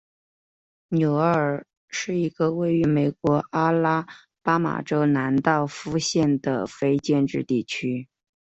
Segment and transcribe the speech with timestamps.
[0.87, 4.07] 纽厄尔是一个位于美国阿拉
[4.41, 8.09] 巴马州兰道夫县的非建制地区。